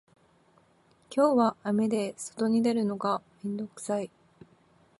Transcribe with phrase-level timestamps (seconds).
[1.15, 4.09] 今日は雨で外に出るのが面倒くさい